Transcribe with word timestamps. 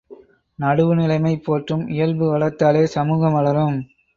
நடுவுநிலைமை 0.59 1.33
போற்றும் 1.39 1.85
இயல்பு 1.89 2.25
வளர்ந்தாலே 2.31 2.83
சமூகம் 2.87 3.33
வளரும்! 3.33 3.79